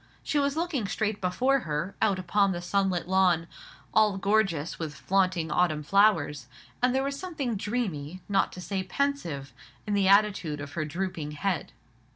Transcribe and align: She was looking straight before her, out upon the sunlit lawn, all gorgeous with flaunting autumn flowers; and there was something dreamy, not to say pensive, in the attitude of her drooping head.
She 0.23 0.39
was 0.39 0.57
looking 0.57 0.87
straight 0.87 1.21
before 1.21 1.59
her, 1.59 1.93
out 2.01 2.17
upon 2.17 2.53
the 2.53 2.61
sunlit 2.63 3.07
lawn, 3.07 3.45
all 3.93 4.17
gorgeous 4.17 4.79
with 4.79 4.95
flaunting 4.95 5.51
autumn 5.51 5.83
flowers; 5.83 6.47
and 6.81 6.95
there 6.95 7.03
was 7.03 7.19
something 7.19 7.55
dreamy, 7.55 8.19
not 8.27 8.51
to 8.53 8.61
say 8.61 8.81
pensive, 8.81 9.53
in 9.85 9.93
the 9.93 10.07
attitude 10.07 10.59
of 10.59 10.73
her 10.73 10.85
drooping 10.85 11.33
head. 11.33 11.71